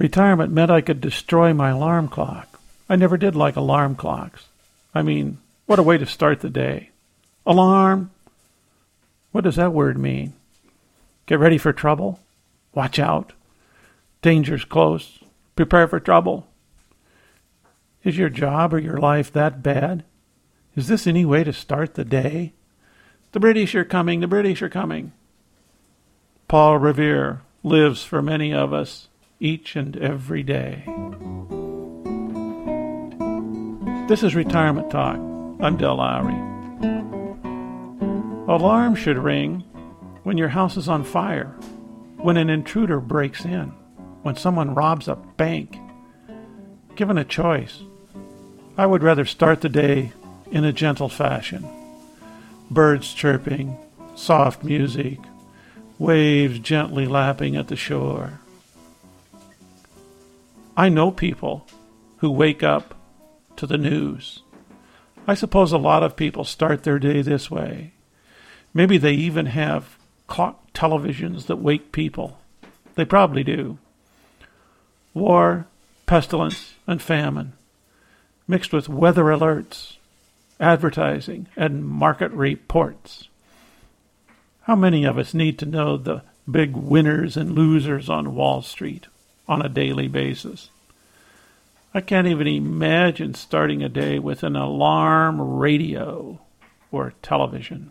Retirement 0.00 0.50
meant 0.50 0.70
I 0.70 0.80
could 0.80 1.02
destroy 1.02 1.52
my 1.52 1.68
alarm 1.68 2.08
clock. 2.08 2.58
I 2.88 2.96
never 2.96 3.18
did 3.18 3.36
like 3.36 3.54
alarm 3.54 3.96
clocks. 3.96 4.46
I 4.94 5.02
mean, 5.02 5.36
what 5.66 5.78
a 5.78 5.82
way 5.82 5.98
to 5.98 6.06
start 6.06 6.40
the 6.40 6.48
day. 6.48 6.88
Alarm! 7.44 8.10
What 9.32 9.44
does 9.44 9.56
that 9.56 9.74
word 9.74 9.98
mean? 9.98 10.32
Get 11.26 11.38
ready 11.38 11.58
for 11.58 11.74
trouble? 11.74 12.18
Watch 12.72 12.98
out. 12.98 13.34
Danger's 14.22 14.64
close. 14.64 15.18
Prepare 15.54 15.86
for 15.86 16.00
trouble. 16.00 16.46
Is 18.02 18.16
your 18.16 18.30
job 18.30 18.72
or 18.72 18.78
your 18.78 18.96
life 18.96 19.30
that 19.34 19.62
bad? 19.62 20.02
Is 20.74 20.88
this 20.88 21.06
any 21.06 21.26
way 21.26 21.44
to 21.44 21.52
start 21.52 21.92
the 21.92 22.06
day? 22.06 22.54
The 23.32 23.40
British 23.40 23.74
are 23.74 23.84
coming, 23.84 24.20
the 24.20 24.26
British 24.26 24.62
are 24.62 24.70
coming. 24.70 25.12
Paul 26.48 26.78
Revere 26.78 27.42
lives 27.62 28.02
for 28.02 28.22
many 28.22 28.54
of 28.54 28.72
us 28.72 29.08
each 29.40 29.74
and 29.74 29.96
every 29.96 30.42
day. 30.42 30.84
This 34.06 34.22
is 34.22 34.34
Retirement 34.34 34.90
Talk. 34.90 35.16
I'm 35.60 35.78
Del 35.78 35.96
Lowry. 35.96 36.34
Alarm 38.54 38.94
should 38.94 39.16
ring 39.16 39.60
when 40.24 40.36
your 40.36 40.48
house 40.48 40.76
is 40.76 40.88
on 40.88 41.04
fire, 41.04 41.56
when 42.18 42.36
an 42.36 42.50
intruder 42.50 43.00
breaks 43.00 43.46
in, 43.46 43.72
when 44.22 44.36
someone 44.36 44.74
robs 44.74 45.08
a 45.08 45.16
bank. 45.16 45.78
Given 46.94 47.16
a 47.16 47.24
choice, 47.24 47.80
I 48.76 48.84
would 48.84 49.02
rather 49.02 49.24
start 49.24 49.62
the 49.62 49.70
day 49.70 50.12
in 50.50 50.64
a 50.64 50.72
gentle 50.72 51.08
fashion. 51.08 51.66
Birds 52.70 53.14
chirping, 53.14 53.78
soft 54.14 54.62
music, 54.62 55.18
waves 55.98 56.58
gently 56.58 57.06
lapping 57.06 57.56
at 57.56 57.68
the 57.68 57.76
shore. 57.76 58.40
I 60.80 60.88
know 60.88 61.10
people 61.10 61.66
who 62.20 62.30
wake 62.30 62.62
up 62.62 62.94
to 63.56 63.66
the 63.66 63.76
news. 63.76 64.40
I 65.26 65.34
suppose 65.34 65.72
a 65.72 65.76
lot 65.76 66.02
of 66.02 66.16
people 66.16 66.42
start 66.42 66.84
their 66.84 66.98
day 66.98 67.20
this 67.20 67.50
way. 67.50 67.92
Maybe 68.72 68.96
they 68.96 69.12
even 69.12 69.44
have 69.44 69.98
clock 70.26 70.72
televisions 70.72 71.48
that 71.48 71.56
wake 71.56 71.92
people. 71.92 72.38
They 72.94 73.04
probably 73.04 73.44
do. 73.44 73.76
War, 75.12 75.66
pestilence, 76.06 76.72
and 76.86 77.02
famine, 77.02 77.52
mixed 78.48 78.72
with 78.72 78.88
weather 78.88 79.24
alerts, 79.24 79.98
advertising, 80.58 81.46
and 81.56 81.84
market 81.84 82.32
reports. 82.32 83.28
How 84.62 84.76
many 84.76 85.04
of 85.04 85.18
us 85.18 85.34
need 85.34 85.58
to 85.58 85.66
know 85.66 85.98
the 85.98 86.22
big 86.50 86.74
winners 86.74 87.36
and 87.36 87.52
losers 87.52 88.08
on 88.08 88.34
Wall 88.34 88.62
Street? 88.62 89.08
On 89.50 89.60
a 89.60 89.68
daily 89.68 90.06
basis. 90.06 90.70
I 91.92 92.00
can't 92.00 92.28
even 92.28 92.46
imagine 92.46 93.34
starting 93.34 93.82
a 93.82 93.88
day 93.88 94.20
with 94.20 94.44
an 94.44 94.54
alarm 94.54 95.40
radio 95.40 96.40
or 96.92 97.14
television. 97.20 97.90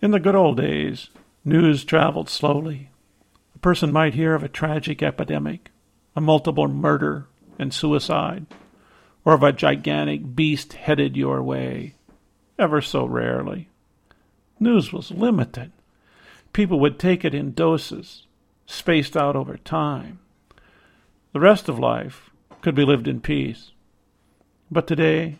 In 0.00 0.12
the 0.12 0.20
good 0.20 0.36
old 0.36 0.56
days, 0.56 1.08
news 1.44 1.84
traveled 1.84 2.30
slowly. 2.30 2.90
A 3.56 3.58
person 3.58 3.92
might 3.92 4.14
hear 4.14 4.36
of 4.36 4.44
a 4.44 4.48
tragic 4.48 5.02
epidemic, 5.02 5.72
a 6.14 6.20
multiple 6.20 6.68
murder 6.68 7.26
and 7.58 7.74
suicide, 7.74 8.46
or 9.24 9.34
of 9.34 9.42
a 9.42 9.52
gigantic 9.52 10.36
beast 10.36 10.74
headed 10.74 11.16
your 11.16 11.42
way, 11.42 11.94
ever 12.56 12.80
so 12.80 13.04
rarely. 13.04 13.68
News 14.60 14.92
was 14.92 15.10
limited. 15.10 15.72
People 16.52 16.78
would 16.78 17.00
take 17.00 17.24
it 17.24 17.34
in 17.34 17.52
doses, 17.52 18.26
spaced 18.70 19.16
out 19.16 19.34
over 19.34 19.56
time. 19.56 20.20
The 21.32 21.40
rest 21.40 21.68
of 21.68 21.78
life 21.78 22.30
could 22.62 22.74
be 22.74 22.84
lived 22.84 23.08
in 23.08 23.20
peace. 23.20 23.72
But 24.70 24.86
today, 24.86 25.38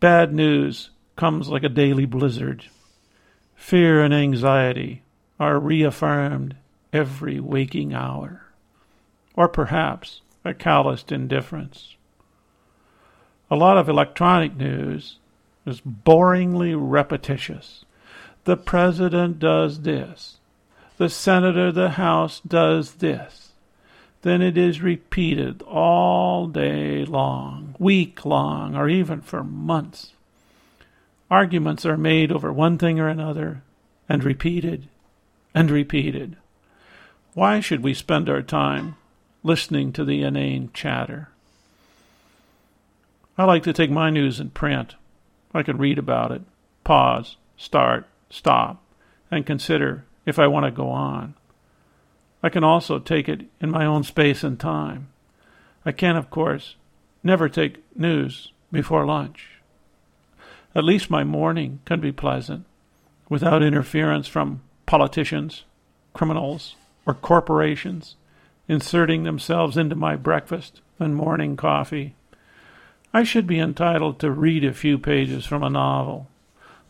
bad 0.00 0.34
news 0.34 0.90
comes 1.16 1.48
like 1.48 1.62
a 1.62 1.68
daily 1.68 2.04
blizzard. 2.04 2.66
Fear 3.54 4.04
and 4.04 4.12
anxiety 4.12 5.02
are 5.38 5.58
reaffirmed 5.58 6.56
every 6.92 7.40
waking 7.40 7.94
hour, 7.94 8.44
or 9.34 9.48
perhaps 9.48 10.20
a 10.44 10.52
calloused 10.52 11.10
indifference. 11.10 11.96
A 13.50 13.56
lot 13.56 13.78
of 13.78 13.88
electronic 13.88 14.56
news 14.56 15.18
is 15.64 15.80
boringly 15.80 16.74
repetitious. 16.76 17.84
The 18.44 18.56
president 18.56 19.38
does 19.38 19.82
this 19.82 20.39
the 21.00 21.08
senator, 21.08 21.72
the 21.72 21.92
House 21.92 22.40
does 22.40 22.96
this, 22.96 23.52
then 24.20 24.42
it 24.42 24.58
is 24.58 24.82
repeated 24.82 25.62
all 25.62 26.46
day 26.46 27.06
long, 27.06 27.74
week 27.78 28.26
long, 28.26 28.76
or 28.76 28.86
even 28.86 29.22
for 29.22 29.42
months. 29.42 30.12
Arguments 31.30 31.86
are 31.86 31.96
made 31.96 32.30
over 32.30 32.52
one 32.52 32.76
thing 32.76 33.00
or 33.00 33.08
another, 33.08 33.62
and 34.10 34.22
repeated 34.22 34.88
and 35.54 35.70
repeated. 35.70 36.36
Why 37.32 37.60
should 37.60 37.82
we 37.82 37.94
spend 37.94 38.28
our 38.28 38.42
time 38.42 38.96
listening 39.42 39.94
to 39.94 40.04
the 40.04 40.22
inane 40.22 40.68
chatter? 40.74 41.30
I 43.38 43.44
like 43.44 43.62
to 43.62 43.72
take 43.72 43.90
my 43.90 44.10
news 44.10 44.38
in 44.38 44.50
print. 44.50 44.96
I 45.54 45.62
can 45.62 45.78
read 45.78 45.98
about 45.98 46.30
it, 46.30 46.42
pause, 46.84 47.38
start, 47.56 48.06
stop, 48.28 48.82
and 49.30 49.46
consider 49.46 50.04
if 50.26 50.38
I 50.38 50.46
want 50.46 50.66
to 50.66 50.70
go 50.70 50.88
on. 50.90 51.34
I 52.42 52.48
can 52.48 52.64
also 52.64 52.98
take 52.98 53.28
it 53.28 53.42
in 53.60 53.70
my 53.70 53.84
own 53.84 54.02
space 54.02 54.42
and 54.42 54.58
time. 54.58 55.08
I 55.84 55.92
can, 55.92 56.16
of 56.16 56.30
course, 56.30 56.76
never 57.22 57.48
take 57.48 57.84
news 57.96 58.52
before 58.72 59.04
lunch. 59.04 59.60
At 60.74 60.84
least 60.84 61.10
my 61.10 61.24
morning 61.24 61.80
can 61.84 62.00
be 62.00 62.12
pleasant, 62.12 62.64
without 63.28 63.62
interference 63.62 64.28
from 64.28 64.62
politicians, 64.86 65.64
criminals, 66.14 66.76
or 67.06 67.14
corporations 67.14 68.16
inserting 68.68 69.24
themselves 69.24 69.76
into 69.76 69.96
my 69.96 70.14
breakfast 70.14 70.80
and 70.98 71.14
morning 71.14 71.56
coffee. 71.56 72.14
I 73.12 73.24
should 73.24 73.46
be 73.46 73.58
entitled 73.58 74.20
to 74.20 74.30
read 74.30 74.64
a 74.64 74.72
few 74.72 74.96
pages 74.96 75.44
from 75.44 75.64
a 75.64 75.70
novel, 75.70 76.28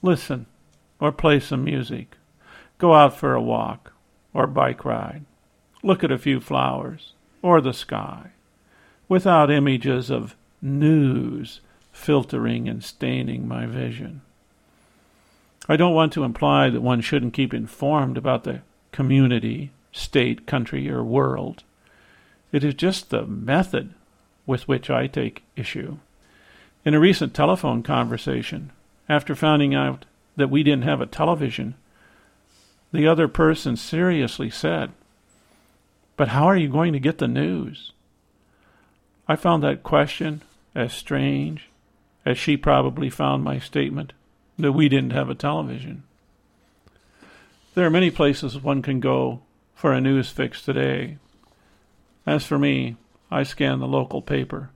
listen, 0.02 0.44
or 1.00 1.10
play 1.10 1.40
some 1.40 1.64
music. 1.64 2.16
Go 2.80 2.94
out 2.94 3.14
for 3.14 3.34
a 3.34 3.42
walk 3.42 3.92
or 4.32 4.46
bike 4.46 4.86
ride. 4.86 5.26
Look 5.82 6.02
at 6.02 6.10
a 6.10 6.16
few 6.16 6.40
flowers 6.40 7.12
or 7.42 7.60
the 7.60 7.74
sky 7.74 8.30
without 9.06 9.50
images 9.50 10.08
of 10.08 10.34
news 10.62 11.60
filtering 11.92 12.70
and 12.70 12.82
staining 12.82 13.46
my 13.46 13.66
vision. 13.66 14.22
I 15.68 15.76
don't 15.76 15.92
want 15.92 16.14
to 16.14 16.24
imply 16.24 16.70
that 16.70 16.80
one 16.80 17.02
shouldn't 17.02 17.34
keep 17.34 17.52
informed 17.52 18.16
about 18.16 18.44
the 18.44 18.62
community, 18.92 19.72
state, 19.92 20.46
country, 20.46 20.90
or 20.90 21.04
world. 21.04 21.64
It 22.50 22.64
is 22.64 22.72
just 22.72 23.10
the 23.10 23.26
method 23.26 23.92
with 24.46 24.66
which 24.66 24.88
I 24.88 25.06
take 25.06 25.42
issue. 25.54 25.98
In 26.86 26.94
a 26.94 27.00
recent 27.00 27.34
telephone 27.34 27.82
conversation, 27.82 28.72
after 29.06 29.34
finding 29.34 29.74
out 29.74 30.06
that 30.36 30.48
we 30.48 30.62
didn't 30.62 30.84
have 30.84 31.02
a 31.02 31.06
television, 31.06 31.74
the 32.92 33.06
other 33.06 33.28
person 33.28 33.76
seriously 33.76 34.50
said, 34.50 34.90
But 36.16 36.28
how 36.28 36.44
are 36.44 36.56
you 36.56 36.68
going 36.68 36.92
to 36.92 37.00
get 37.00 37.18
the 37.18 37.28
news? 37.28 37.92
I 39.28 39.36
found 39.36 39.62
that 39.62 39.82
question 39.82 40.42
as 40.74 40.92
strange 40.92 41.68
as 42.24 42.38
she 42.38 42.56
probably 42.56 43.10
found 43.10 43.44
my 43.44 43.58
statement 43.58 44.12
that 44.58 44.72
we 44.72 44.88
didn't 44.88 45.12
have 45.12 45.30
a 45.30 45.34
television. 45.34 46.02
There 47.74 47.86
are 47.86 47.90
many 47.90 48.10
places 48.10 48.58
one 48.58 48.82
can 48.82 49.00
go 49.00 49.40
for 49.74 49.92
a 49.92 50.00
news 50.00 50.30
fix 50.30 50.62
today. 50.62 51.18
As 52.26 52.44
for 52.44 52.58
me, 52.58 52.96
I 53.30 53.44
scan 53.44 53.78
the 53.78 53.86
local 53.86 54.20
paper 54.20 54.70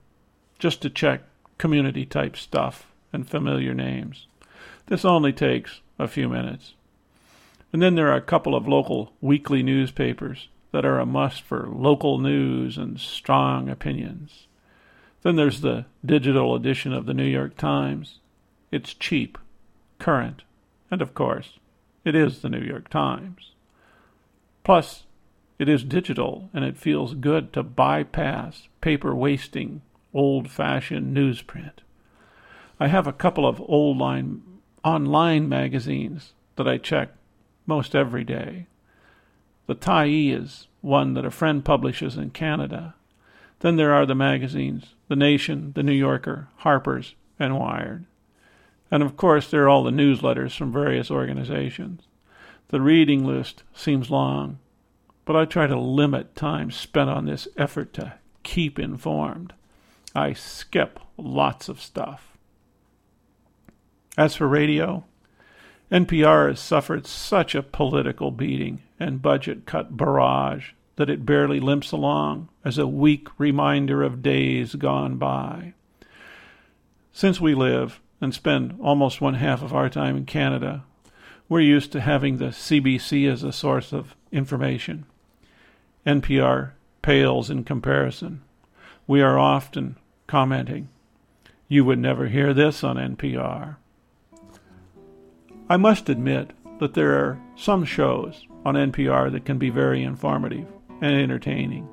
just 0.57 0.81
to 0.81 0.89
check 0.89 1.21
community 1.57 2.05
type 2.05 2.37
stuff 2.37 2.87
and 3.11 3.27
familiar 3.27 3.73
names. 3.73 4.27
This 4.87 5.03
only 5.03 5.33
takes 5.33 5.81
a 5.99 6.07
few 6.07 6.29
minutes. 6.29 6.73
And 7.75 7.81
then 7.81 7.95
there 7.95 8.07
are 8.07 8.15
a 8.15 8.21
couple 8.21 8.55
of 8.55 8.69
local 8.69 9.11
weekly 9.19 9.61
newspapers 9.61 10.47
that 10.71 10.85
are 10.85 10.97
a 10.97 11.05
must 11.05 11.41
for 11.41 11.67
local 11.67 12.19
news 12.19 12.77
and 12.77 12.97
strong 12.97 13.67
opinions. 13.67 14.47
Then 15.23 15.35
there's 15.35 15.59
the 15.59 15.85
digital 16.05 16.55
edition 16.55 16.93
of 16.93 17.05
the 17.05 17.13
New 17.13 17.27
York 17.27 17.57
Times. 17.57 18.19
It's 18.71 18.93
cheap, 18.93 19.37
current, 19.99 20.43
and 20.89 21.01
of 21.01 21.13
course, 21.13 21.59
it 22.05 22.15
is 22.15 22.41
the 22.41 22.47
New 22.47 22.61
York 22.61 22.87
Times. 22.87 23.51
Plus, 24.63 25.03
it 25.59 25.67
is 25.67 25.83
digital 25.83 26.49
and 26.53 26.63
it 26.63 26.77
feels 26.77 27.13
good 27.13 27.51
to 27.51 27.61
bypass 27.61 28.69
paper 28.79 29.13
wasting, 29.13 29.81
old 30.13 30.49
fashioned 30.49 31.13
newsprint. 31.13 31.79
I 32.79 32.87
have 32.87 33.05
a 33.05 33.11
couple 33.11 33.45
of 33.45 33.61
old 33.67 33.97
line 33.97 34.43
online 34.81 35.49
magazines 35.49 36.31
that 36.55 36.69
I 36.69 36.77
check 36.77 37.09
most 37.65 37.95
every 37.95 38.23
day. 38.23 38.67
The 39.67 39.75
Tyee 39.75 40.31
is 40.31 40.67
one 40.81 41.13
that 41.15 41.25
a 41.25 41.31
friend 41.31 41.65
publishes 41.65 42.17
in 42.17 42.29
Canada. 42.29 42.95
Then 43.59 43.77
there 43.77 43.93
are 43.93 44.05
the 44.05 44.15
magazines 44.15 44.93
The 45.07 45.15
Nation, 45.15 45.71
The 45.75 45.83
New 45.83 45.93
Yorker, 45.93 46.49
Harper's, 46.57 47.15
and 47.39 47.57
Wired. 47.57 48.05
And 48.91 49.01
of 49.01 49.17
course, 49.17 49.49
there 49.49 49.63
are 49.63 49.69
all 49.69 49.83
the 49.83 49.91
newsletters 49.91 50.55
from 50.55 50.71
various 50.71 51.09
organizations. 51.09 52.03
The 52.69 52.81
reading 52.81 53.25
list 53.25 53.63
seems 53.73 54.11
long, 54.11 54.59
but 55.25 55.35
I 55.35 55.45
try 55.45 55.67
to 55.67 55.79
limit 55.79 56.35
time 56.35 56.71
spent 56.71 57.09
on 57.09 57.25
this 57.25 57.47
effort 57.57 57.93
to 57.93 58.13
keep 58.43 58.77
informed. 58.77 59.53
I 60.13 60.33
skip 60.33 60.99
lots 61.17 61.67
of 61.67 61.81
stuff. 61.81 62.37
As 64.17 64.35
for 64.35 64.47
radio, 64.47 65.03
NPR 65.91 66.49
has 66.49 66.59
suffered 66.59 67.05
such 67.05 67.53
a 67.53 67.61
political 67.61 68.31
beating 68.31 68.81
and 68.99 69.21
budget 69.21 69.65
cut 69.65 69.95
barrage 69.95 70.71
that 70.95 71.09
it 71.09 71.25
barely 71.25 71.59
limps 71.59 71.91
along 71.91 72.49
as 72.63 72.77
a 72.77 72.87
weak 72.87 73.27
reminder 73.37 74.01
of 74.01 74.23
days 74.23 74.75
gone 74.75 75.17
by. 75.17 75.73
Since 77.11 77.39
we 77.39 77.53
live 77.53 77.99
and 78.19 78.33
spend 78.33 78.77
almost 78.81 79.21
one 79.21 79.35
half 79.35 79.61
of 79.61 79.73
our 79.73 79.89
time 79.89 80.17
in 80.17 80.25
Canada, 80.25 80.83
we're 81.47 81.59
used 81.59 81.91
to 81.91 82.01
having 82.01 82.37
the 82.37 82.45
CBC 82.45 83.31
as 83.31 83.43
a 83.43 83.51
source 83.51 83.93
of 83.93 84.15
information. 84.31 85.05
NPR 86.05 86.71
pales 87.01 87.49
in 87.49 87.63
comparison. 87.63 88.41
We 89.05 89.21
are 89.21 89.37
often 89.37 89.97
commenting, 90.27 90.89
You 91.67 91.85
would 91.85 91.99
never 91.99 92.27
hear 92.27 92.53
this 92.53 92.83
on 92.83 92.95
NPR. 92.95 93.75
I 95.67 95.77
must 95.77 96.09
admit 96.09 96.51
that 96.79 96.93
there 96.93 97.13
are 97.13 97.41
some 97.55 97.85
shows 97.85 98.45
on 98.65 98.75
NPR 98.75 99.31
that 99.31 99.45
can 99.45 99.57
be 99.57 99.71
very 99.71 100.03
informative 100.03 100.67
and 101.01 101.15
entertaining. 101.15 101.87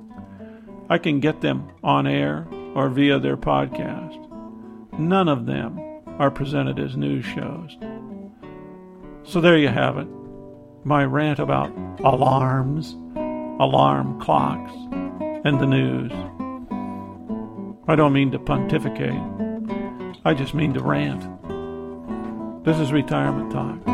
I 0.89 0.99
can 0.99 1.19
get 1.19 1.41
them 1.41 1.71
on 1.83 2.05
air 2.05 2.47
or 2.75 2.89
via 2.89 3.17
their 3.17 3.37
podcast. 3.37 4.19
None 4.99 5.27
of 5.27 5.47
them 5.47 5.79
are 6.19 6.29
presented 6.29 6.77
as 6.77 6.95
news 6.95 7.25
shows. 7.25 7.75
So 9.23 9.41
there 9.41 9.57
you 9.57 9.69
have 9.69 9.97
it. 9.97 10.07
My 10.83 11.03
rant 11.03 11.39
about 11.39 11.71
alarms, 12.03 12.93
alarm 13.59 14.19
clocks, 14.19 14.71
and 15.45 15.59
the 15.59 15.65
news. 15.65 16.11
I 17.87 17.95
don't 17.95 18.13
mean 18.13 18.29
to 18.31 18.39
pontificate. 18.39 19.19
I 20.23 20.35
just 20.35 20.53
mean 20.53 20.75
to 20.75 20.81
rant. 20.83 21.23
This 22.63 22.79
is 22.79 22.93
retirement 22.93 23.51
time. 23.51 23.92